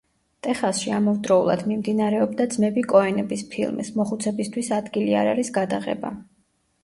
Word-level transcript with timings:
ტეხასში 0.45 0.93
ამავდროულად 0.99 1.61
მიმდინარეობდა 1.71 2.47
ძმები 2.55 2.85
კოენების 2.95 3.45
ფილმის 3.53 3.93
„მოხუცებისთვის 3.99 4.71
ადგილი 4.81 5.13
არ 5.23 5.31
არის“ 5.35 5.53
გადაღება. 5.61 6.13